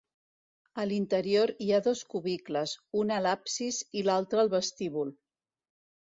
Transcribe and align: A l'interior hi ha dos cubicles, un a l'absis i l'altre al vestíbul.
A 0.83 0.83
l'interior 0.91 1.51
hi 1.65 1.67
ha 1.75 1.81
dos 1.87 1.99
cubicles, 2.13 2.73
un 3.01 3.13
a 3.17 3.19
l'absis 3.25 3.81
i 4.01 4.03
l'altre 4.07 4.41
al 4.45 4.49
vestíbul. 4.55 5.13